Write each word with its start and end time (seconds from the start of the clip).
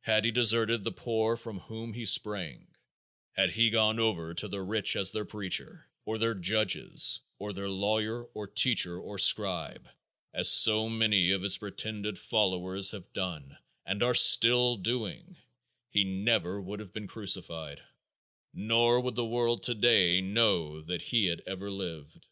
Had 0.00 0.24
he 0.24 0.30
deserted 0.30 0.82
the 0.82 0.90
poor 0.90 1.36
from 1.36 1.58
whom 1.60 1.92
he 1.92 2.06
sprang, 2.06 2.68
had 3.32 3.50
he 3.50 3.68
gone 3.68 3.98
over 4.00 4.32
to 4.32 4.48
the 4.48 4.62
rich 4.62 4.96
as 4.96 5.12
their 5.12 5.26
preacher, 5.26 5.90
or 6.06 6.16
their 6.16 6.32
judge, 6.32 6.78
or 7.38 7.52
their 7.52 7.68
lawyer 7.68 8.22
or 8.32 8.46
teacher 8.46 8.98
or 8.98 9.18
scribe 9.18 9.86
as 10.32 10.50
so 10.50 10.88
many 10.88 11.32
of 11.32 11.42
his 11.42 11.58
pretended 11.58 12.18
followers 12.18 12.92
have 12.92 13.12
done 13.12 13.58
and 13.84 14.02
are 14.02 14.14
still 14.14 14.74
doing 14.76 15.36
he 15.90 16.02
never 16.02 16.58
would 16.62 16.80
have 16.80 16.94
been 16.94 17.06
crucified, 17.06 17.82
nor 18.54 18.98
would 19.00 19.16
the 19.16 19.22
world 19.26 19.62
today 19.62 20.22
know 20.22 20.80
that 20.80 21.02
he 21.02 21.26
had 21.26 21.42
ever 21.46 21.70
lived. 21.70 22.26